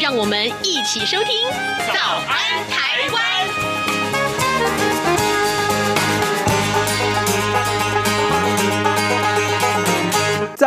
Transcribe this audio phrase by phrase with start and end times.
[0.00, 1.48] 让我们一起收听
[1.92, 3.76] 《早安台湾》。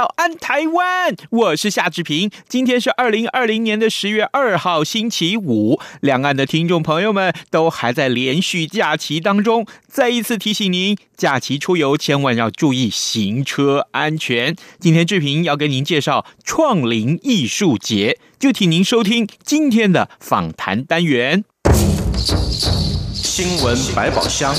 [0.05, 1.15] 安，台湾！
[1.29, 2.29] 我是夏志平。
[2.47, 5.79] 今天是二零二零年的十月二号，星期五。
[6.01, 9.65] 两岸的听众朋友们都还在连续假期当中。
[9.87, 14.55] 再一次提醒您，假期出游千万要注意行车安全。
[14.79, 21.43] 今天志平要跟您介绍创林艺术节，就请您收听今天的访谈单元。
[23.13, 24.53] 新闻百宝箱。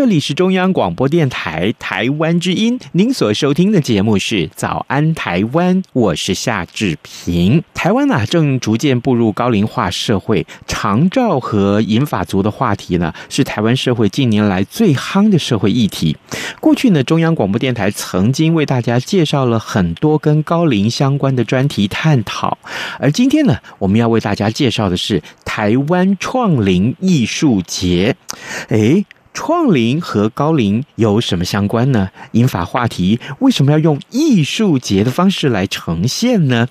[0.00, 7.62] 这里是中央广播电台台湾之音，您所收听的节目是《早安台湾》，我是夏志平。
[7.74, 16.16] 台湾啊，正逐渐步入高龄化社会，长照和银发族的话题呢，是台湾社会近年来最夯的社会议题。
[16.60, 22.56] 过去呢，中央广播电台曾经为大家介绍了很多跟高龄相关的专题探讨，
[22.98, 28.16] 而今天呢，我们要为大家介绍的是台湾创龄艺术节。
[28.70, 29.04] 诶。
[29.32, 32.10] 创龄和高龄有什么相关呢？
[32.32, 36.66] 银发话题为什么要用艺术节的方式来呈现呢？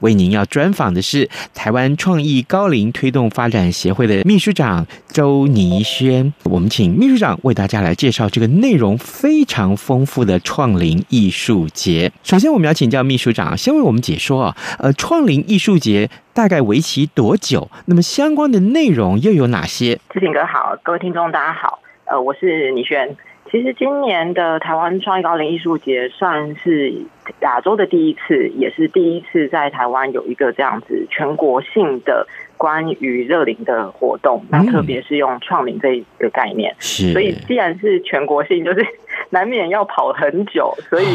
[0.00, 6.32] 为您要专访的是台湾创意高龄推动发展协会的秘书长周尼轩。
[6.44, 12.12] 我们请秘书长为大家来介绍这个内容非常丰富的创龄艺术节。
[12.22, 17.70] 首先，我们要请教秘书长，先为我们解说啊，呃，创龄艺术节大概为期多久？
[17.86, 19.98] 那么相关的内容又有哪些？
[20.10, 21.80] 志平哥好，各位听众大家好。
[22.12, 23.16] 呃，我是倪轩。
[23.50, 26.92] 其实今年的台湾创意高龄艺术节算是
[27.40, 32.26] 亚洲的第一次，也是第一次在台湾有一个这样子全国性的
[32.58, 34.44] 关于热龄的活动。
[34.50, 37.12] 那特别是用创龄这一个概念，是。
[37.12, 38.86] 所以既然是全国性，就是
[39.30, 41.06] 难免要跑很久，所以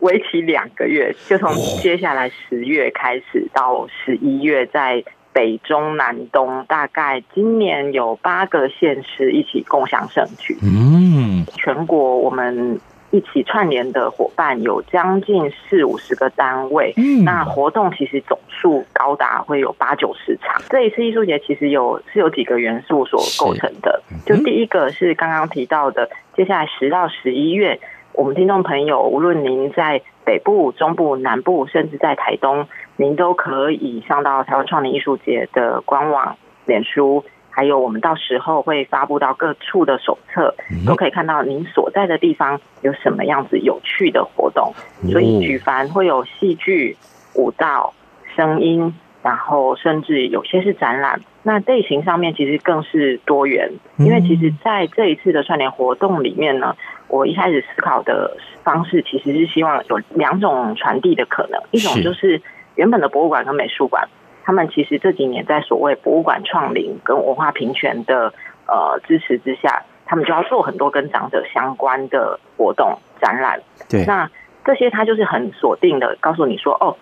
[0.00, 5.04] 为期两个月，就从接下来十月开始到十一月在。
[5.32, 10.56] 北中南东，大概今年有八个县市一起共享盛举。
[10.62, 12.78] 嗯，全国我们
[13.10, 16.92] 一起串联的伙伴有将近四五十个单位。
[16.96, 20.60] 嗯，那活动其实总数高达会有八九十场。
[20.68, 24.02] 这一次艺术节其实有是有几个元素所构成的。
[24.26, 27.80] 就第一个是刚刚提到的，接下来十到十一月，
[28.12, 32.68] 我们听众朋友无论您在北部、中部、南部，甚至在台东。
[32.96, 36.36] 您都可以上到台湾创联艺术节的官网、
[36.66, 40.54] 脸书，还有我们到时候会发布到各处的手册，
[40.86, 44.72] 都可以看到您所在的地方有什么样子有趣的活动。
[45.10, 46.96] 所以举凡会有戏剧、
[47.34, 47.94] 舞蹈、
[48.36, 51.20] 声音，然后甚至有些是展览。
[51.42, 56.76] 那类型上面其实更是多元，因为其实在这一次的串联活动里面呢，
[57.08, 62.40] 我一开始思考的方式其实是希望有两种传递的可能，一种就是。
[62.74, 64.08] 原本的博物馆跟美术馆，
[64.44, 68.32] 他们其实这几年在所谓博物馆创龄跟文化平权的
[68.66, 73.60] 呃支持之下，他们就要做很多跟长者相关的活动展览。
[73.88, 74.30] 对，那
[74.64, 76.96] 这些他就是很锁定的告诉你说，哦，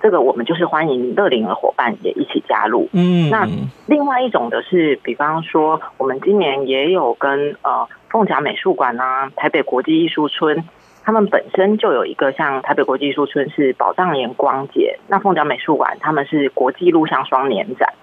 [0.00, 2.88] 这个我们就是欢迎乐龄的伙伴也一起加入。
[2.92, 3.46] 嗯，那
[3.86, 10.64] 另外一种的是，比方说我们今年也有跟呃凤甲美术馆啊、台北国际艺术村。
[11.08, 17.94] 他们本身就有一个像台北国际艺术村是宝藏岩光节，那凤角美术馆他们是国际录像双年展，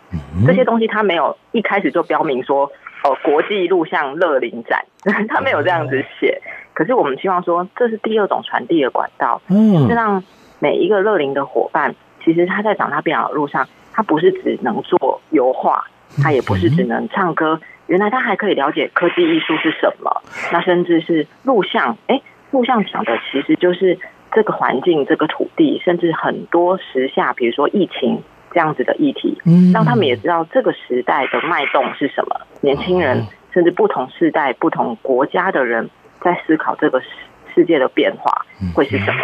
[0.48, 2.72] 这些东西他没有一开始就标明说
[3.04, 4.84] 哦国际录像乐龄展，
[5.30, 6.42] 他没有这样子写。
[6.74, 10.24] 可是我们希望说这是第二种传递的管道，嗯，是让
[10.58, 11.94] 每一个乐龄的伙伴，
[12.24, 15.86] 其实他在长大变老的路上，他不是只能做油画，
[16.24, 22.20] 他也不是只能唱歌，原来他还可以了解科技艺术是什么，那甚至是录像，哎。
[22.56, 24.00] 录像讲的其实就是
[24.32, 29.38] 这个环境、这个土地，甚至很多时下，比如说疫情这样子的议题，
[29.74, 32.40] 让他们也知道这个时代的脉动是什么。
[32.62, 35.90] 年轻人甚至不同世代、不同国家的人
[36.22, 37.02] 在思考这个
[37.54, 39.20] 世界的变化会是什么。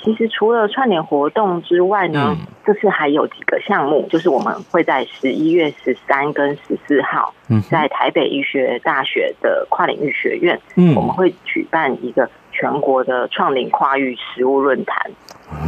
[0.00, 2.36] 其实除了串联活动之外呢，
[2.66, 7.34] 这次还有几个项目，就是我们会在十一月十三跟十四号，
[7.70, 10.60] 在台北医学大学的跨领域学院，
[10.94, 12.30] 我们会举办一个。
[12.58, 15.10] 全国的创领跨域食物论坛。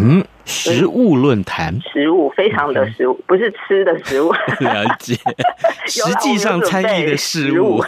[0.03, 4.31] 嗯，食物论坛，食物非常的食物，不是吃的食物。
[4.61, 5.15] 了解，
[5.87, 7.83] 实际上参与的食物。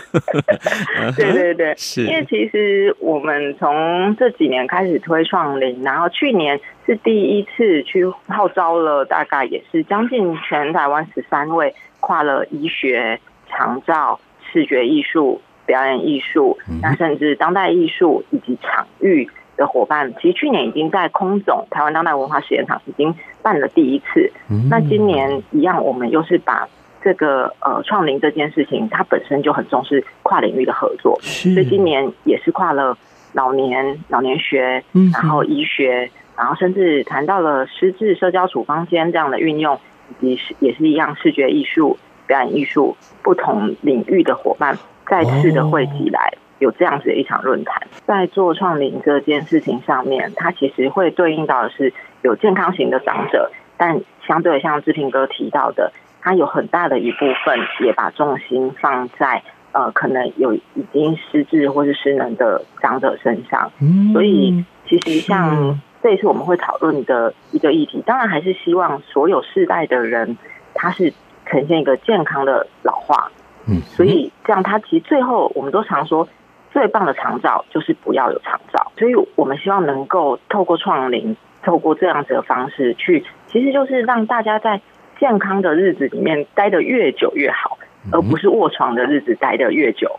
[1.16, 2.04] 对对对，是。
[2.06, 13.20] 因为其实我们从这几年开始推创领，然后去年是第一次去号召了，大概也是将近全台湾十三位跨了医学、
[13.50, 14.18] 长照、
[14.50, 19.28] 视觉艺术、表演艺术，那甚至当代艺术以及场域。
[19.54, 24.32] 的伙伴，其实去年已经在空总台湾当代文化实验场已经办了第一次。
[24.48, 26.66] 嗯、那今年一样，我们又是把
[27.02, 32.96] 这个呃创龄这件事情，它本身就很重视跨领域的合作，所以今年也是跨了
[33.34, 34.82] 老年老年学，
[35.12, 39.78] 然后医学，然后甚至谈到了失智社交处方间这样的运用，
[40.20, 46.32] 以及是也是一样视觉艺术、表演艺术不同领域的伙伴再次的汇集来。
[46.62, 51.92] 有这样子的一场论坛，在做创龄这件事情上面，它其实会对应到的是
[52.22, 59.42] 有健康型的长者，但相对像志平哥提到的，它有很大的一部分也把重心放在
[59.72, 63.72] 呃可能有已经失智或是失能的长者身上。
[64.12, 70.38] 所以其实像这一次我们会讨论的一个议题，当然还是希望所有世代的人，
[70.74, 71.12] 他是
[71.46, 73.32] 呈现一个健康的老化。
[73.66, 76.28] 嗯，所以这样，他其实最后我们都常说。
[76.72, 84.80] 最棒的长照就是不要有长照，所以我们希望能够透过创龄，透过这样子的方式去，其实就是让大家在
[85.20, 87.78] 健康的日子里面待得越久越好，
[88.10, 90.18] 而不是卧床的日子待得越久。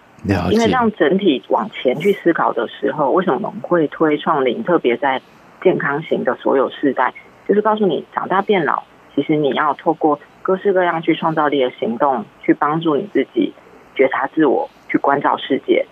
[0.51, 4.63] 因为让整体往前去思考的时候，为什么我们会推创龄？
[4.63, 5.21] 特别在
[5.61, 7.13] 健康型的所有世代，
[7.45, 8.83] 就是告诉你，长大变老，
[9.13, 13.53] 其实你要透过各式各样去创造力的行动，去帮助你自己
[13.95, 15.85] 觉察自我，去关照世界。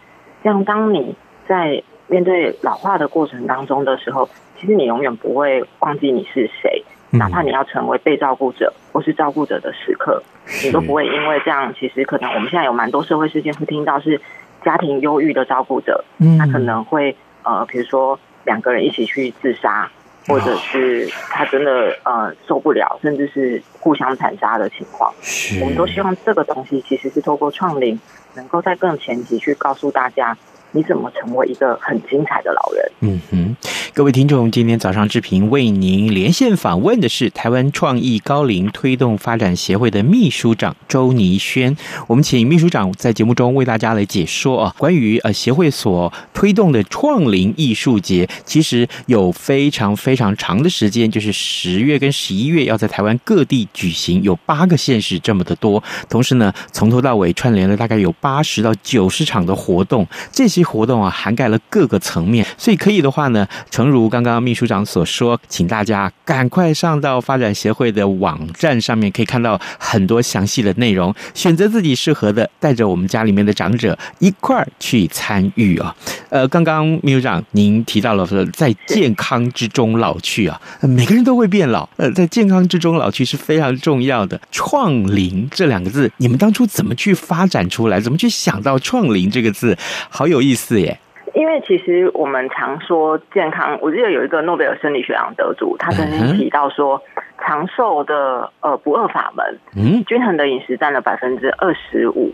[0.43, 1.15] 像当你
[1.47, 4.29] 在面对老化的过程当中的时候，
[4.59, 10.21] 其实你永远不会忘记你是谁，哪怕你要成为被照顾者或是照顾者的时刻，
[10.63, 11.73] 你都不会因为这样。
[11.77, 14.19] 其实可能我们现在有蛮多社会事件会听到是
[14.63, 16.03] 家庭忧郁的照顾者，
[16.37, 19.89] 他可能会呃，比如说两个人一起去自杀，
[20.27, 25.13] 或者是他真的呃受不了，甚至是互相残杀的情况。
[25.61, 27.99] 我们都希望这个东西其实是透过创龄。
[28.33, 30.37] 能够在更前期去告诉大家，
[30.71, 32.91] 你怎么成为一个很精彩的老人？
[33.01, 33.57] 嗯哼，
[33.93, 41.75] 各位听众，今天早上志平为您连线访问的是台湾创意高龄推动发展协会的秘书长周尼轩。
[42.07, 55.83] 我们请秘书长在节目中为大家来解说啊，关于呃协会所推动的创龄艺术节，其实有非常非常长的时间，就是十月跟十一月要在台湾各地举行，有八个县市这么的多。
[56.07, 60.61] 同时呢，从头到尾串联了大概有八十到九十场的活动，这些。
[60.61, 63.45] 活动啊，涵盖了各个层面，所以可以的话呢，
[63.81, 75.95] 诚如刚刚秘书长所说，请大家赶快上到发展协会的网站上面，可以看到很多详细的内容，选择自己适合的，带着我们家里面的长者一块儿去参与啊。
[76.29, 84.39] 呃，刚刚秘书长您提到了说，在健康之中老去啊，每个人都会变老，呃，在健康之中老去是非常重要的。
[84.51, 87.99] 创龄这两个字，你们当初怎么去发展出来？
[87.99, 89.75] 怎么去想到创龄这个字？
[90.09, 90.39] 好有。
[90.41, 90.99] 意思耶，
[91.33, 97.01] 因为其实我们常说健康，我记得有一个诺贝尔生理学奖得主，他曾经提到说，
[97.39, 102.33] 长寿的呃不二法门，嗯，均衡的饮食占了百分之二十五，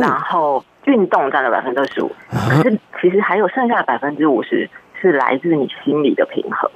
[0.00, 4.68] 然后运动占了百分之二十五，可是其实还有剩下的百分之五十
[5.00, 6.70] 是来自你心理的平衡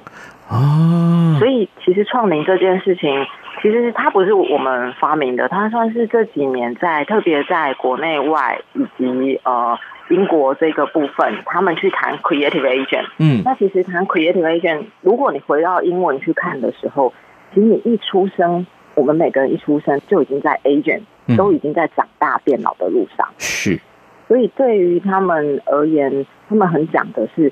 [0.49, 1.35] 哦。
[1.39, 3.25] 所以其实创龄这件事情，
[3.61, 9.77] 其实它不是我们发明的，它算是这几年在特别在国内外以及呃。
[10.09, 13.07] 英国这个部分，他们去谈 creative agent。
[13.17, 17.11] 嗯，那其实谈 creative agent，如果你回到英文去看的时候，
[17.53, 21.01] 其实你一出生，我们每个人一出生就已经在 agent，
[21.35, 23.27] 都已经在长大变老的路上。
[23.37, 23.81] 是，
[24.29, 27.51] 所以对于他们而言，他们很讲的是，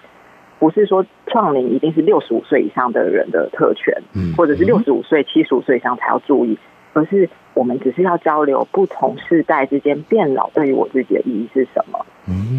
[0.59, 6.57] 不是说创龄一定是六十五岁以上的人的特权，嗯，或者是六十五岁、七十五岁以上才要注意。
[6.93, 12.05] 而是我们只是要交流不同世代之间变老对于我自己的意义是什么。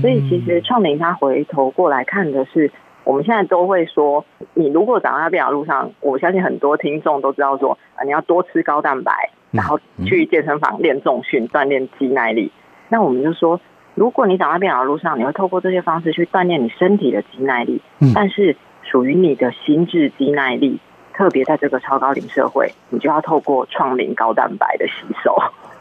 [0.02, 2.70] 所以其实创龄他回头过来看的是，
[3.04, 12.52] 我们现在都会说，你如果长大变老路上，我相信很多听众都知道说啊，你要多吃高蛋白，然后去健身房练重训，锻炼肌耐力。
[12.90, 13.58] 那我们就说，
[13.96, 17.82] 如果你长在变老的路上，你会透过这些方式去锻炼你身体的肌耐力，
[18.14, 20.78] 但是属于你的心智肌耐力。
[21.18, 24.92] 特别在这个超高龄社会，你就要透过创龄高蛋白的吸
[25.24, 25.34] 收，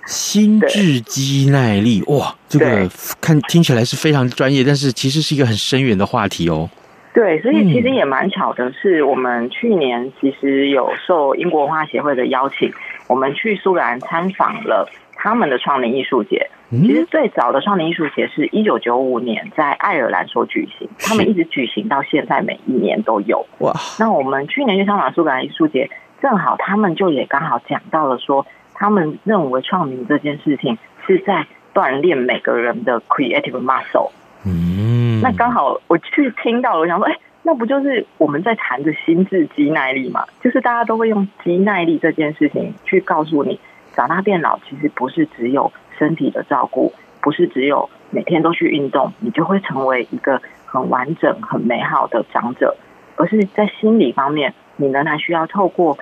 [0.05, 6.69] 心智肌耐力哇，这个看听起来是非常专业，但是其实是一个很深远的话题哦。
[7.13, 12.71] 对，所以其实也蛮巧的是，我们去年其实有受英国文化协会的邀请，
[13.07, 14.89] 我们去苏格兰参访了
[15.25, 16.51] 他们的创龄艺术节。
[16.69, 23.43] 其实最早的创龄艺术节是一九九五年在爱尔兰所举行，他们一直举行到现在，每一年都有。
[23.59, 23.73] 哇！
[23.99, 25.89] 那我们去年去香港苏格兰艺术节，
[26.21, 30.77] 正好他们就也刚好讲到了说，他们认为创龄这件事情
[31.07, 34.11] 是在锻炼每个人的 creative muscle。
[34.45, 40.25] 嗯，那刚好我去听到了，我想说，哎，那不就是我们在谈的心智肌耐力嘛？
[40.43, 43.59] 就是大家都会用肌耐力这件事情去告诉你，
[43.95, 52.75] 长大变老其实不是只有身体的照顾，不是只有每天都去运动，你就会成为一个很完整、很美好的长者，
[53.15, 55.97] 而是在心理方面，你仍然需要透过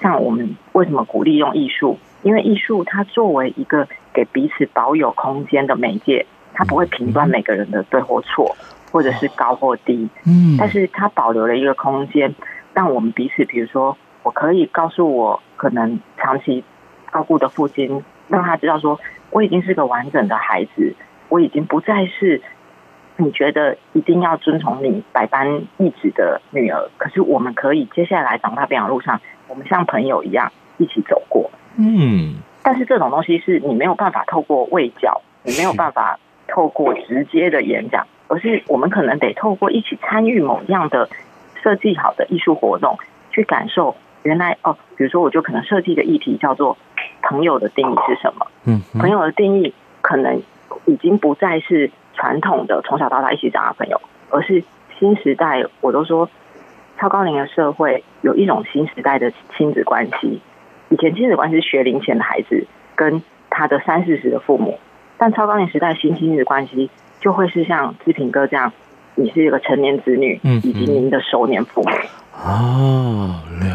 [0.00, 1.98] 像我们为什么鼓励用艺术？
[2.22, 6.26] 因为艺术它作为一个给彼此保有空间的媒介。
[6.56, 8.56] 它不会评断每个人的对或错，
[8.92, 12.32] 或者是高或低，嗯，但是它保留了一个空间，
[12.72, 16.62] 让我们彼此，比如说，我可以告诉我可能长期
[17.14, 20.94] 照顾的父亲，让他知道说，我已经是个完整的孩子，
[21.30, 22.42] 我已经不再是
[23.16, 36.18] 你觉得一定要遵从你百般意志的女儿，可是我们可以接下来长大变养路上，我们像朋友一样一起走过，嗯，但是这种东西是你没有办法透过喂教，你没有办法。
[36.46, 41.08] 透过直接的演讲，而是我们可能得透过一起参与某样的
[41.62, 42.98] 设计好的艺术活动，
[43.30, 46.76] 去感受原来哦，比如说我就可能设计的议题叫做
[47.28, 48.46] 朋友的定义是什么？
[48.66, 50.42] 嗯，朋友的定义可能
[50.86, 54.00] 已经不再是传统的从小到大一起长大的朋友，
[54.30, 54.62] 而是
[54.98, 55.64] 新时代。
[55.80, 56.28] 我都说
[56.98, 60.40] 超高龄的社会有一种新时代的亲子关系，
[60.90, 64.78] 以前亲子关系是学龄前的孩子跟他的三四十的父母。
[65.16, 66.90] 但超高龄时代新亲子关系
[67.20, 68.72] 就会是像志平哥这样，
[69.14, 71.90] 你是一个成年子女，嗯，以及您的熟年父母。
[72.36, 72.93] 哦，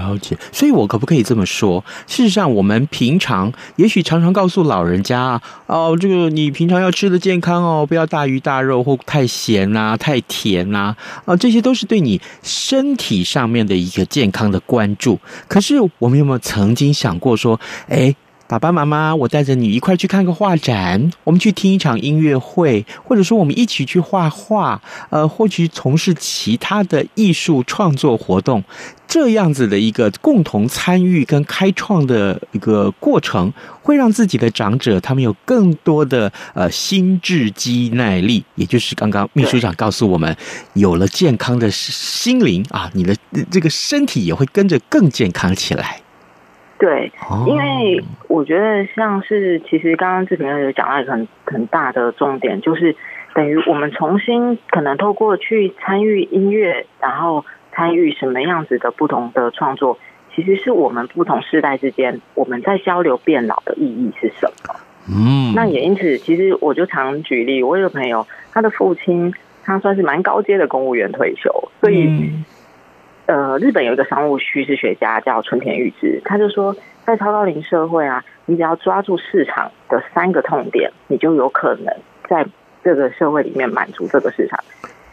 [0.10, 0.38] 了解。
[0.52, 1.84] 所以，我可不可以这么说？
[2.08, 15.20] 事实上，我们平常也许常常告诉老人家，哦，这个你平常要吃的健康哦，不要大鱼大肉或太咸啊、太甜啊，啊，这些都是对你身体上面的一个健康的关注。
[15.48, 18.16] 可是，我们有没有曾经想过说，哎？
[18.50, 28.64] 爸爸妈妈，我带着你一块去看个画展，我们去听一场音乐会，或者说我们一起去画画，呃，或许从事其他的艺术创作活动，
[29.08, 33.54] 这样子的一个共同参与跟开创的一个过程，
[33.84, 40.36] 会让自己的长者他们有更多的呃心智肌耐力，也就是刚刚秘书长告诉我们，
[40.74, 43.16] 有了健康的心灵啊，你的
[43.52, 46.02] 这个身体也会跟着更健康起来。
[46.80, 47.12] 对，
[47.46, 52.96] 因为我觉得像是其实刚刚志平有讲到一个很很大的重点，就是
[53.36, 57.44] 等于我们重新可能透过去参与音乐，然后
[57.74, 60.00] 参与什么样子的不同的创作，
[60.34, 64.76] 其实是我们不同世代之间我们在交流变老的意义是什么？
[65.10, 69.34] 嗯，那也因此，其实我就常举例，我有个朋友，他的父亲
[69.66, 72.32] 他算是蛮高阶的公务员退休，所以。
[73.30, 81.94] 嗯呃，日本有一个商务趋势学家叫春田裕之，他就说，在超高龄社会啊，你只要抓住市场的三个痛点，你就有可能
[82.28, 82.44] 在
[82.84, 84.60] 这个社会里面满足这个市场。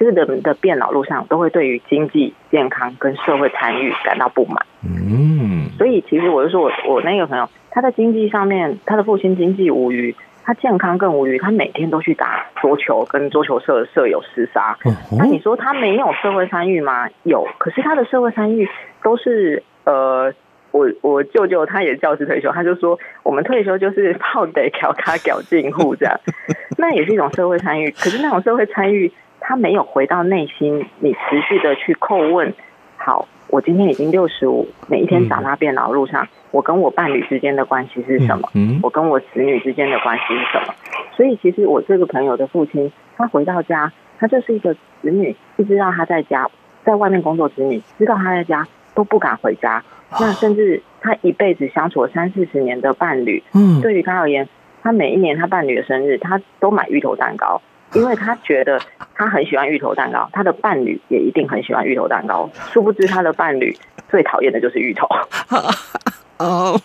[0.01, 4.65] 就是人的变老路上，都会对于经济、健康跟社会参与感到不满。
[4.83, 10.17] 嗯，所以其实我就说我我那个朋友，他在经济上面，他的父亲经济无虞。
[10.47, 14.79] 他健康更无虞，他每天都去打桌球，跟桌球社的舍友厮杀。
[15.19, 17.09] 那你说他没有社会参与吗？
[17.25, 18.69] 有，可是他的社会参与
[19.03, 20.33] 都是呃，
[20.71, 26.21] 我我舅舅他也教师退休，他就说我们退休就是泡得调卡缴进户这样，
[26.79, 27.91] 那也是一种社会参与。
[27.91, 29.11] 可是那种社会参与，
[29.41, 32.55] 他没有回到内心，你持续的去叩问。
[32.97, 36.29] 好，我今天已经六十五，每一天长大变老路上。
[36.57, 38.49] 我跟我伴侣之间的关系是什么？
[38.55, 40.75] 嗯，我跟我子女之间的关系是什么？
[41.15, 46.49] 所以，其实我这个朋友的父亲，他回到家，他就是一个子女，不知道他在家，
[46.83, 49.85] 在外面工作，子女知道他在家都不敢回家。
[50.19, 54.49] 那甚至他一辈子相处了三四十年的伴侣，嗯，对于他而言，
[54.83, 57.61] 他每一年他伴侣的生日，他都买芋头蛋糕，
[57.93, 58.81] 因为他觉得
[59.15, 62.49] 他很喜欢芋头蛋糕，他的伴侣也一定很喜欢芋头蛋糕。
[62.73, 63.77] 殊不知，他的伴侣
[64.09, 65.07] 最讨厌的就是芋头。
[66.39, 66.79] 哦，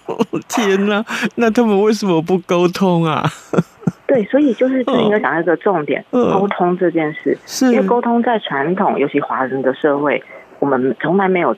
[0.47, 1.03] 天哪！
[1.35, 3.23] 那他们为什么不沟通啊？
[4.07, 7.37] 对，所以就是这应该讲一个重点，沟通这件事。
[7.45, 10.21] 是因为沟通在传统，尤其华人的社会，
[10.59, 11.55] 我们从来没有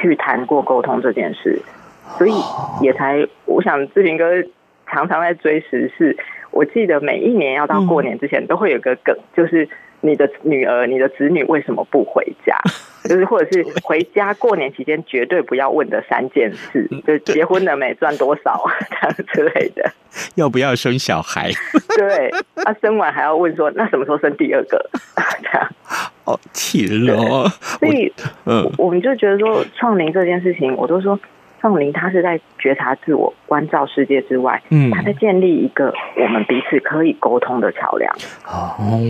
[0.00, 1.60] 去谈过沟通这件事，
[2.16, 2.32] 所以
[2.80, 4.24] 也才我想志平哥
[4.86, 6.16] 常常在追时事。
[6.50, 9.68] 我记得每一年要到过年之前，都会有个梗，就是
[10.04, 12.56] 你的女儿、你的子女为什么不回家？
[13.08, 19.90] 就是或者是回家过年期间绝对不要问的三件事，就是结婚了没、赚多少 这样之类的，
[20.36, 21.50] 要不要生小孩？
[21.96, 24.90] 对，他、啊、生完还要问说，那什么时候生第二个？
[25.42, 25.68] 这样，
[26.24, 27.46] 哦，气人哦。
[27.80, 28.12] 所以，
[28.46, 31.18] 嗯，我们就觉得说，创龄这件事情，我都说。
[31.64, 38.14] 创龄，他是在觉察自我、关照世界之外，嗯，他在建立一个我们彼此可以沟通的桥梁。
[38.46, 39.00] 哦，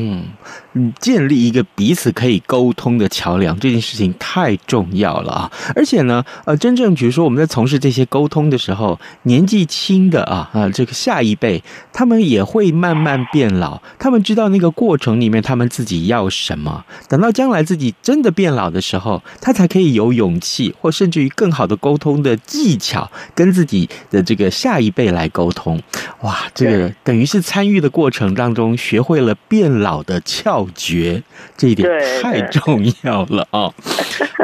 [0.74, 5.52] 嗯，建立一个彼此可以沟通的桥梁，这件事情太重要了啊！
[5.74, 11.60] 而且呢，呃，真正比如说我们在从事这些沟通的时候，年纪轻的啊啊，这个下一辈，
[11.92, 22.38] 他们也会慢慢变老，他们知道那个过程里面他们自己要什么，等到将来自己真的变老的时候，他才可以有勇气，或甚至于更好的沟通的。
[22.46, 25.80] 技巧跟自己的这个下一辈来沟通，
[26.20, 31.22] 哇，这个等于是参与的过程当中学会了变老的窍诀，
[31.56, 31.88] 这一点
[32.20, 33.72] 太重要了啊！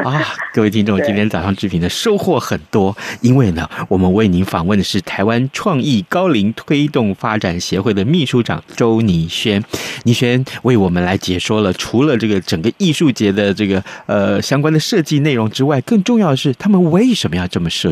[0.03, 9.63] 啊，各位听众，今天早上志平的收获很多，因为呢，我们为您访问的是台湾创意高龄推动发展协会的秘书长周霓萱，
[10.05, 17.90] 霓萱为我们来解说了除了这个整个艺术节的这个呃相关的设计内容之外，更重要的是他们为什么要这么设。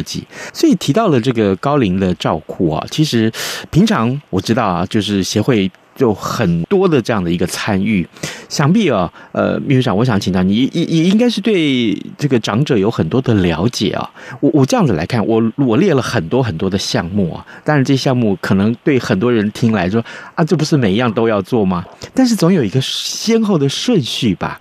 [0.53, 3.31] 所以提到了这个高龄的照顾啊，其实
[3.69, 8.07] 平常我知道啊，就是协会就很多的这样的一个参与。
[8.47, 14.09] 想必啊，呃，秘书长，我想请教你，也也应该是对这个长者有很多的了解啊。
[14.39, 20.03] 我我这样子来看，我我列了很多很多的项目啊，当然这项目可能对很多人听来说
[20.33, 21.85] 啊，这不是每一样都要做吗？
[22.13, 24.59] 但是总有一个先后的顺序吧。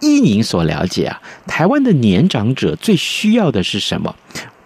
[0.00, 4.14] 依您所了解啊，台湾的年长者最需要的是什么？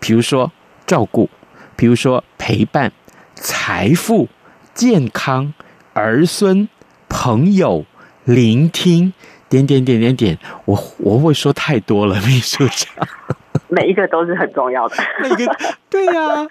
[0.04, 0.52] 比如说
[0.84, 1.30] 照顾，
[1.76, 2.92] 比如说陪伴，
[3.32, 4.28] 财富、
[4.74, 5.54] 健康、
[5.94, 6.68] 儿孙、
[7.08, 7.86] 朋友、
[8.24, 9.14] 聆听，
[9.48, 13.08] 点点点点点，我我会说太多了，秘书长。
[13.68, 14.96] 每一个都是很重要的。
[15.24, 15.56] 每个
[15.88, 16.46] 对呀、啊，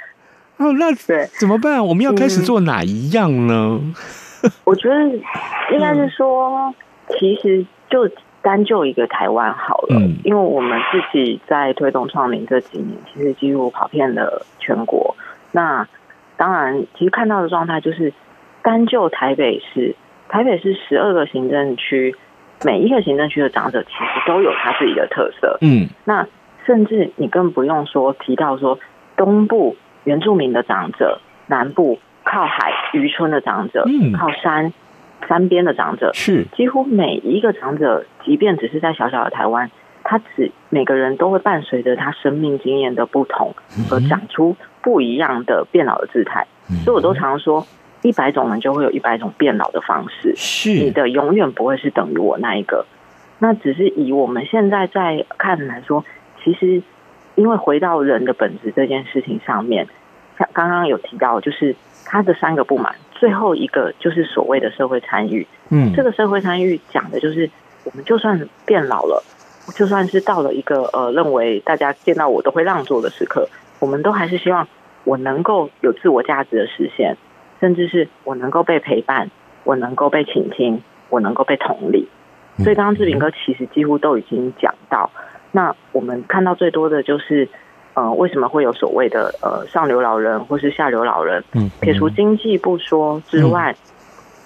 [0.58, 1.86] 哦，那对怎么办？
[1.86, 3.80] 我们要开始做哪一样呢？
[4.42, 4.96] 嗯、 我觉得
[5.72, 6.74] 应该是说，
[7.08, 8.10] 其实就。
[8.44, 15.16] 单就一个台湾好了，嗯，因为我们自己在推动创龄这几年，其实几乎跑遍了全国。
[15.54, 15.88] 那
[16.36, 18.14] 当然，其实看到的状态就是，
[18.62, 19.96] 单就台北市，
[20.28, 22.16] 台北市十二个行政区，
[22.66, 25.58] 每一个行政区的长者其实都有他自己的特色。
[25.62, 26.28] 嗯，那
[26.66, 28.78] 甚至你更不用说提到说
[29.16, 34.74] 东部原住民的长者，南部靠海渔村的长者，嗯，靠山。
[35.26, 39.70] 山边的长者是几乎每一个长者，即便只是在小小的台湾，
[40.04, 43.54] 他只每个人都会伴随着他生命经验的不同，
[43.92, 46.48] 而长出不一样的变老的姿态。
[46.84, 47.66] 所以我都常说，
[48.02, 50.34] 一百种人就会有一百种变老的方式。
[50.36, 52.86] 是你的永远不会是等于我那一个。
[53.40, 56.06] 那只是以我们现在在看来说，
[56.44, 56.82] 其实
[57.36, 59.88] 因为回到人的本质这件事情上面，
[60.38, 62.96] 像刚刚有提到，就是他的三个不满。
[63.12, 67.50] 最后一个就是所谓的社会参与，嗯，这个社会参与讲的就是，
[67.84, 69.24] 我们就算变老了，
[69.76, 73.48] 就算是到了一个呃认为大家见到我都会让座的时刻，
[73.80, 74.68] 我们都还是希望
[75.04, 77.18] 我能够有自我价值的实现，
[77.60, 79.30] 甚至是我能够被陪伴，
[79.64, 82.08] 我能够被倾听，我能够被同理。
[82.58, 85.10] 所以刚刚志平哥其实几乎都已经讲到，
[85.52, 87.48] 那我们看到最多的就是。
[87.96, 91.44] 呃，为什么会有所谓的呃上流老人或是下流老人？
[91.54, 93.76] 嗯，撇除经济不说之外，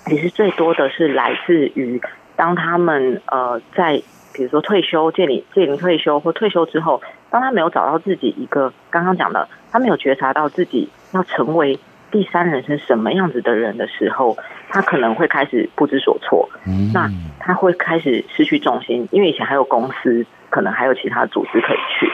[0.06, 2.02] 嗯、其实最多的是来自于
[2.38, 4.02] 当他们呃在
[4.34, 11.78] 比如说退休、届龄、届龄退休或退休之后，当他没有找到自己一个刚刚讲的，他没有觉察到自己要成为
[12.12, 14.38] 第三人生什么样子的人的时候，
[14.70, 16.48] 他可能会开始不知所措。
[16.66, 22.12] 嗯，那他会开始失去重心，因为以前还有公司，可能还有其他组织可以去。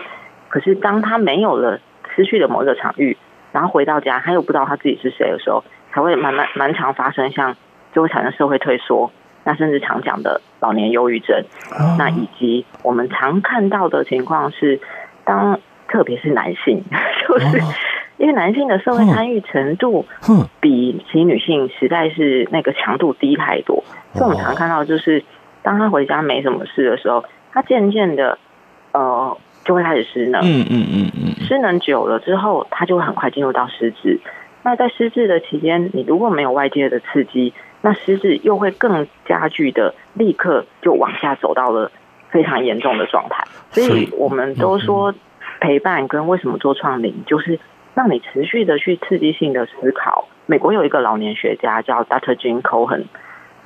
[0.49, 1.79] 可是，当他没有了
[2.15, 3.17] 失去了某一个场域，
[3.51, 7.55] 然后回到家，他又不知道他自己是谁的时候，才会慢慢蛮常发生，像
[7.93, 9.11] 就会产生社会退缩，
[9.43, 11.43] 那甚至常讲的老年忧郁症，
[11.97, 14.79] 那以及我们常看到的情况是，
[15.23, 16.83] 当特别是男性，
[17.27, 17.61] 就是
[18.17, 20.05] 因为男性的社会参与程度，
[20.59, 25.23] 比其女性实在是那个强度低太多，所以我们常看到就是，
[25.61, 28.37] 当他回家没什么事的时候，他渐渐的，
[28.91, 29.37] 呃。
[29.65, 34.19] 就会开始失能，嗯嗯嗯嗯，失能久了之后，他就会很快进入到失智。
[34.61, 37.53] 那在失智的期间，你如果没有外界的刺激，
[37.85, 41.91] 那失智又会更加剧的，立刻就往下走到了
[42.29, 43.43] 非常严重的状态。
[43.71, 45.13] 所以我们都说，
[45.59, 47.59] 陪伴跟为什么做创领，就是
[47.93, 50.29] 让你持续的去刺激性的思考。
[50.45, 52.35] 美国有一个老年学家叫 Dr.
[52.35, 53.03] Jim Cohen，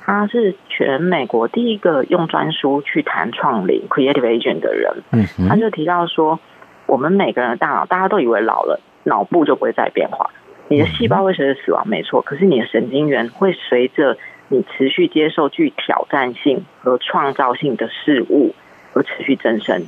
[0.04, 4.96] 他是全美国第一个用专书去谈创领 （creative aging） 的人。
[5.12, 6.40] 嗯，他就提到说，
[6.86, 10.30] 我们每个人的大脑，大家都以为老了，脑部就不会再变化，
[10.68, 12.22] 你的细胞会随着死亡，没错。
[12.22, 14.16] 可是你的神经元会随着
[14.48, 18.54] 你持续接受具挑战性和创造性的事物
[18.92, 19.84] 而持续增生。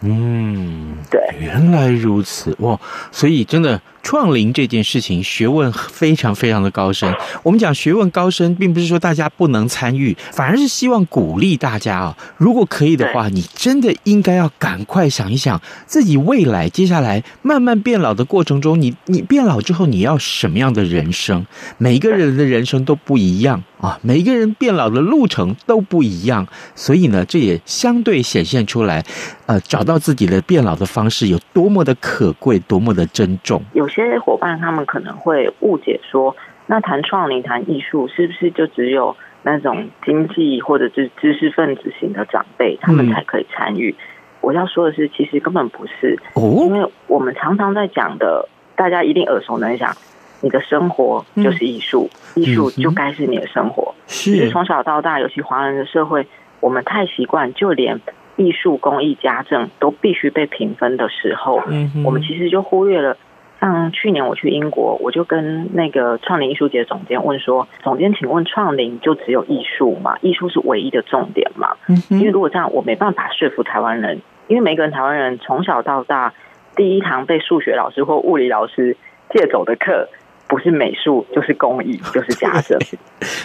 [0.00, 2.78] 嗯，对，原来如此哇！
[3.10, 3.80] 所以真的。
[4.04, 7.12] 创龄这件事情学问非常非常的高深。
[7.42, 12.16] 我们讲学问高深，并不是说大家不能参与，反而是希望鼓励大家啊。
[12.36, 21.46] 如果可以的话，你真的应该要赶快想一想，自己未来接下来慢慢变老的过程中，你你变老之后你要什么样的人生？
[21.78, 26.46] 每一个人的人生都不一样啊，每一个人变老的路程都不一样。
[26.74, 29.02] 所以呢，这也相对显现出来，
[29.46, 33.62] 呃，找到自己的变老的方式有多么的可贵，多么的珍重。
[33.72, 33.88] 有。
[34.02, 43.90] 有些伙伴他们可能会误解说，那谈创龄、谈艺术，是不是就只有那种经济或者是知识分子型的长辈，他们才可以参与？
[43.92, 43.96] 嗯、
[44.40, 49.94] 我要说的是，其实根本不是，因为我们常常在讲的，大家一定耳熟能详，
[50.40, 53.94] 你的生活就是艺术，嗯、艺术就该是你的生活。
[54.06, 56.26] 是，是从小到大，尤其华人的社会，
[56.60, 58.00] 我们太习惯，就连
[58.36, 63.16] 艺术、工艺、家政都必须被评分的时候，嗯、我们其实就忽略了。
[63.64, 70.18] 像去年我去英国，我就跟那个创林艺术节总监问说：“总监，请问创林就只有艺术吗？
[70.20, 71.74] 艺术是唯一的重点吗？”
[72.10, 76.34] 因为如果这样，我没办法说服台湾人，因为每个人台湾人从小到大
[76.76, 78.98] 第一堂被数学老师或物理老师
[79.30, 80.10] 借走的课，
[80.46, 82.78] 不是美术就是工艺就是家政。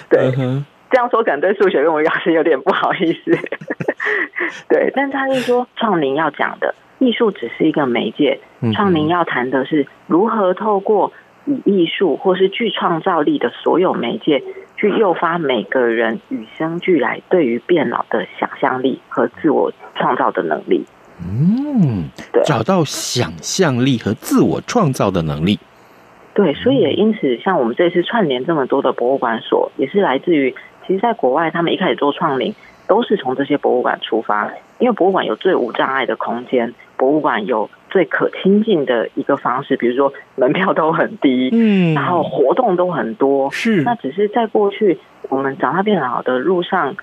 [0.10, 0.32] 对，
[0.92, 3.32] 这样说可能对数学跟物理老师有点不好意思。
[4.68, 6.76] 对，但他是说创林要讲的。
[7.02, 8.42] 艺术只是一个媒介，
[8.74, 11.12] 创龄要谈的是如何透过
[11.46, 14.44] 以艺术或是具创造力的所有媒介，
[14.78, 20.86] 去诱发每个人与生俱来对于变老的想象力和自我创造的能力。
[21.22, 25.60] 嗯，对，找到想象力和自我创造的能力。
[26.34, 30.56] 对，所以也因此，像我们这次串联这么多的博物馆所，也是来自于，
[30.88, 32.56] 其实在国外，他们一开始做创龄，
[32.88, 36.74] 都是从这些博物馆出发，因为博物馆有最无障碍的空间。
[36.96, 43.82] 博物馆有最可亲近的一个方式，比如说门票都很低，嗯，然后活动都很多，是。
[43.82, 45.00] 那只是在过去
[45.30, 46.96] 我们长大变老的路上，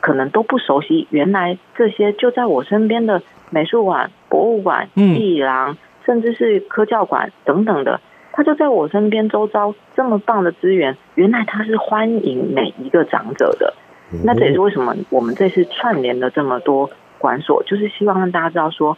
[0.00, 8.00] 可能都不熟悉，原来这些就在我身边的美术馆、博物馆、艺廊，甚至是科教馆等等的，
[8.32, 13.74] 它就在我身边周遭这么棒的资源，原来它是欢迎每一个长者的。
[14.24, 18.96] 那这也是为什么我们这次串联了这么多馆所，就是希望让大家知道说。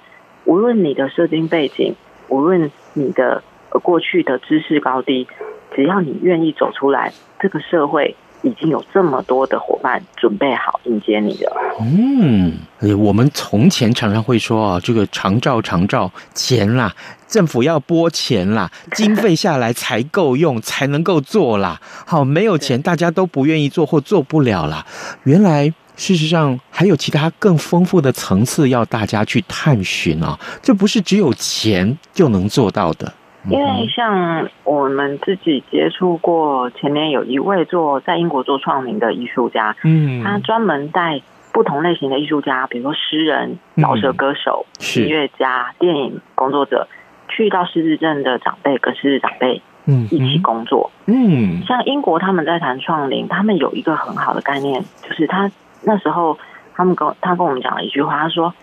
[0.49, 1.95] 无论你的社经背景，
[2.29, 3.43] 无论你的
[3.83, 5.29] 过去的知识高低，
[5.77, 11.55] 只要你愿意走出来，这个社会已经有这么多的伙伴准备好迎接你了。
[11.83, 12.55] 嗯，
[12.97, 16.95] 我们从前常常会说啊，这个长照长照钱啦，
[17.27, 21.79] 政府要拨钱啦，经费下来才够用，才能够做啦。
[22.07, 24.87] 好，没有钱，大家都不愿意做或做不了啦。
[25.25, 25.75] 原来。
[25.99, 30.39] 事实上，还有其他更丰富的层次要大家去探寻啊！
[30.63, 33.13] 这不是只有钱就能做到的。
[33.51, 41.21] 因为像我们自己接触过，前面有一位做在英国做创龄的艺术家，嗯，他专门带
[41.53, 46.87] 不同类型的艺术家，比如说诗人、饶舌歌手、音乐家、电影工作者，
[47.29, 50.93] 去到失智症的长辈跟失智长辈，嗯，一起工作。
[51.07, 55.51] 嗯，像英国他们在谈创龄，他们有一个很好的概念，就是他。
[55.83, 56.39] 那时候，
[56.75, 58.55] 他们跟他跟我们讲了一句话，他说：“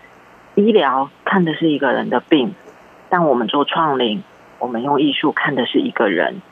[0.54, 2.54] 医疗看的是一个人的病，
[3.08, 4.22] 但我们做创领，
[4.58, 6.42] 我们用艺术看的是一个人。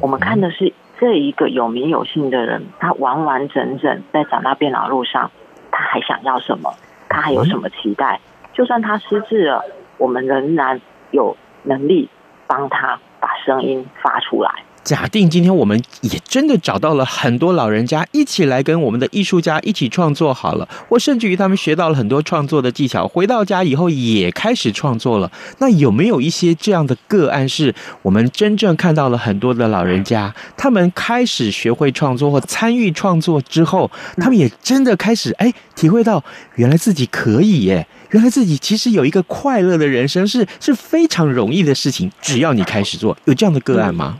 [0.00, 5.30] 我们看的是这一个有名有姓的人，他完完整整在长大变老路上，
[5.70, 6.74] 他还想要什么？
[7.08, 8.20] 他还有什么期待？
[8.52, 9.64] 就算他失智了，
[9.96, 10.80] 我们仍然
[11.10, 12.08] 有能力
[12.46, 14.50] 帮他把声音发出来。”
[14.88, 25.30] 假定今天我们也真的找到了很多老人家一起来跟我们的艺术家一起创作好了，或甚至于他们学到了很多创作的技巧，回到家以后也开始创作了。
[25.58, 36.24] 那有没有一些这样的个案，是我们真正看到了很多的老人家，他们开始学会创作或参与创作之后，他们也真的开始哎，体会到
[36.54, 44.18] 原来自己可以耶，原来自己其实有一个快乐的人生是是非常容易的事情，只要你开始做，有这样的个案吗？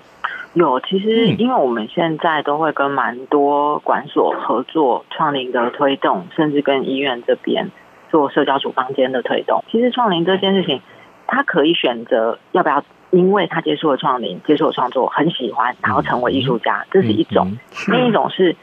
[0.58, 7.70] 有，其实因为我们现在都会跟蛮多管所合作创林的推动，甚至跟医院这边
[8.10, 9.62] 做社交处方间的推动。
[9.70, 10.82] 其实创林这件事情，
[11.26, 17.46] 他可以选择要不要，因为他接触了创林，接触了创作，很喜欢，然后成为艺术家，这是一种；
[17.92, 18.56] 另一种是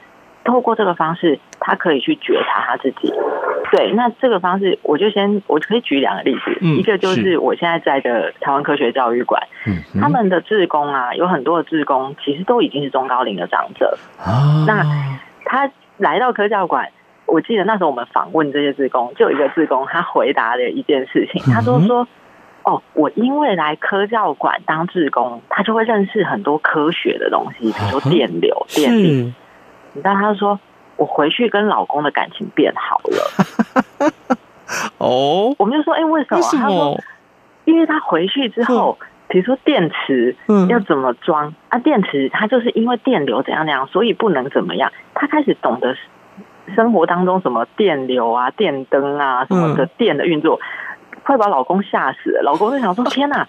[0.46, 3.12] 透过这个方式，他可以去觉察他自己。
[3.72, 9.42] 对，那这个方式，我就先我可以举两个例子，嗯、一个就是我现在在的台湾科学教育馆，
[10.00, 13.98] 他们的志工啊，有很多的志工其实都已经是中高龄的长者。
[14.18, 14.84] 啊，那
[15.44, 16.92] 他来到科教馆，
[17.26, 22.08] 我记得那时候我们访问这些志工，就有一个志工他回答了一件事情，他都说说。
[22.68, 29.32] 哦，我因为来科教馆当志工，他就会认识很多科学的东西，比如说电流、电力。
[29.96, 30.60] 你知道，他就说
[30.98, 34.38] 我回去跟老公的感情变好了。
[35.00, 36.42] 哦，我们就说，哎，为什么？
[36.42, 37.00] 他说，
[37.66, 40.36] 因为他回去之后，比如说电池
[40.70, 41.80] 要怎么装啊？
[41.80, 44.92] 电池它就是因为电流怎样怎样，所以不能怎么样。
[45.14, 45.96] 他开始懂得
[46.76, 50.60] 生活当中什么电流啊、电灯啊什么的电的运作。
[51.24, 52.44] 快把老公吓死了！
[52.44, 53.48] 老公就想说：“天哪，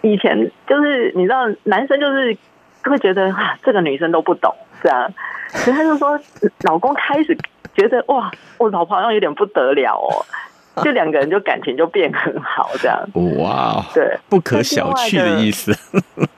[0.00, 2.36] 以前就是你知道，男生就是
[2.84, 5.08] 会觉得啊，这个女生都不懂，是啊。
[5.48, 6.18] 所以他就说，
[6.62, 7.36] 老公开始
[7.74, 10.24] 觉得哇，我老婆好像有点不得了哦，
[10.82, 12.98] 就两个人就感情就变很好，这样。
[13.38, 15.72] 哇，对，不可小觑的意思。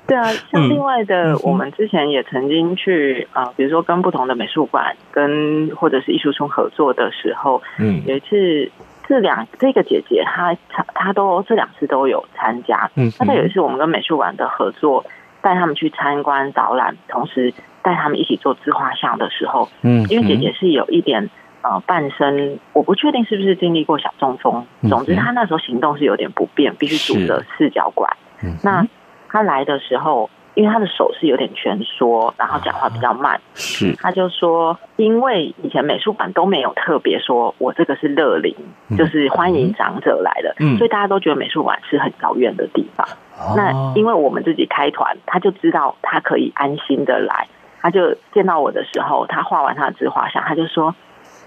[0.07, 8.71] 对啊， 像另外的，我们之前也曾经去啊，比如说跟不同的美术馆跟或者是艺术村合作的时候，嗯，有一次。
[9.09, 15.05] 这两这个姐姐她她她都这两次都有参加，嗯，那有一次我们跟美术馆的合作，
[15.43, 21.29] 带他们去参观导览，同时带他们一起做自画像的时候，嗯，因为姐姐是有一点
[21.63, 28.09] 呃半身，我不确定是不是经历过小中风，总之她那时候行动是有点不便，必须拄着四脚拐，
[28.43, 28.87] 嗯，那
[29.29, 30.31] 她来的时候。
[30.55, 33.41] 因为她的手是有点蜷缩，然后讲话比较慢。
[33.55, 38.55] 是，他就说，因为以前美术馆都没有特别说我这个是乐龄，
[38.99, 43.09] 就是欢迎长者来的，所以大家都觉得美术馆是很遥远的地方。
[43.57, 47.49] 那因为我们自己开团，他就知道他可以安心的来。
[47.83, 50.95] 他就见到我的时候，他画完他的自画像，他就说，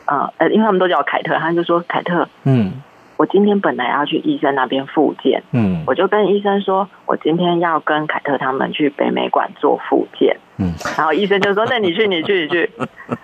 [0.06, 2.84] 呃呃，因为他们都叫凯特，他就说凯特，嗯。
[3.18, 12.70] 我今天本来要去医生那边复健，嗯，我就跟医生说，我今天要跟凯特他们去北美馆做复健，嗯，然后医生就说，那你去，你去，你去，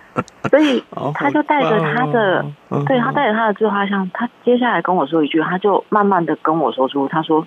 [0.48, 0.82] 所以
[1.14, 2.42] 他就带着他的，
[2.86, 7.46] 对，他带着他的自画像，他接下来跟我说一句，他就慢慢的跟我说出，他说，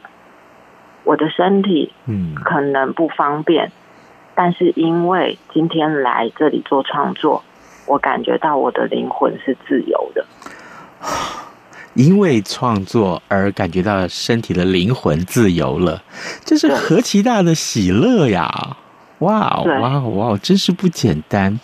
[1.04, 3.72] 我的身体，嗯，可能不方便，
[4.36, 7.44] 但是因为今天来这里做创作，
[7.86, 10.26] 我感觉到我的灵魂是自由的。
[11.94, 16.04] 因为创作而感觉到身体的灵魂自由了，
[16.44, 18.76] 这是何其大的喜乐呀！
[19.26, 21.60] 哇哇哇，真是不简单。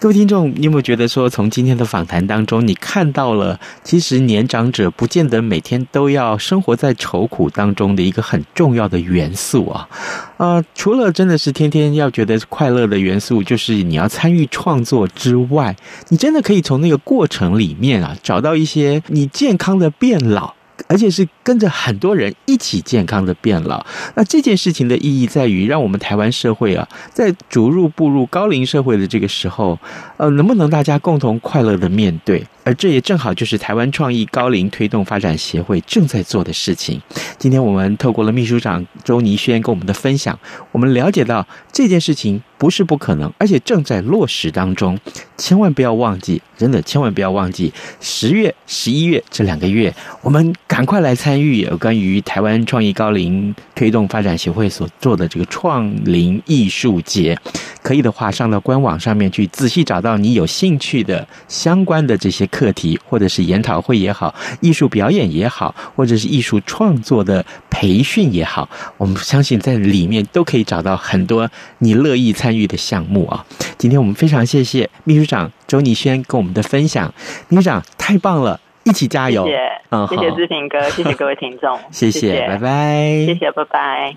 [0.00, 9.88] 各位听众，你有没有觉得说，从今天的访谈当中，你看到了其实年长者不见得每天都要生活在愁苦当中的一个很重要的元素啊？
[10.36, 15.74] 啊、呃，除了真的是天天要觉得快乐的元素，就是你要参与创作之外，
[16.10, 20.54] 你真的可以从那个过程里面啊，找到一些你健康的变老。
[20.86, 23.84] 而且是跟着很多人一起健康的变老。
[24.14, 29.78] 那这件事情的意义在于，让我们台湾社会啊，在逐入步入高龄社会的这个时候，
[30.16, 32.46] 呃，能不能大家共同快乐的面对？
[32.68, 37.00] 而这也正好就是台湾创意高龄推动发展协会正在做的事情。
[37.38, 40.38] 今天我们透过了秘书长周倪轩跟我们的分享，
[40.70, 44.98] 我们了解到这件事情不是不可能，而且正在落实当中。
[45.38, 57.38] 千万不要忘记，真的千万不要忘记，十月、十一月这两个月，我们赶快来参与有关于台湾创意高龄推动发展协会所做的这个创龄艺术节。
[57.80, 73.46] 可以的话，上到官网上面去，仔细找到你有兴趣的相关的这些课题，或者是研讨会也好，艺术表演也好，或者是艺术创作的培训也好，我们相信在里面都可以找到很多你乐意参与的项目啊。
[73.78, 77.14] 今天我们非常谢谢秘书长周倪轩跟我们的分享，
[77.48, 79.44] 秘书长太棒了，一起加油！
[79.44, 79.58] 谢谢，
[79.90, 84.16] 嗯，谢谢志平哥，谢谢 各位听众，谢谢，谢谢，拜拜，谢谢，拜拜。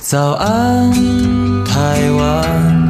[0.00, 0.90] 早安，
[1.64, 2.89] 台湾，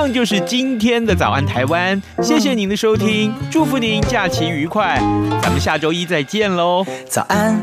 [0.00, 4.98] 上就是今天的早安台湾，谢谢您的收听，祝福您假期愉快，
[5.42, 6.82] 咱们下周一再见喽！
[7.06, 7.62] 早安，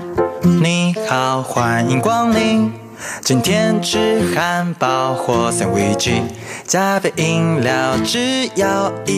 [0.62, 2.72] 你好，欢迎光临，
[3.22, 6.12] 今天吃汉堡或三明治，
[6.64, 9.16] 加杯饮料，只要一。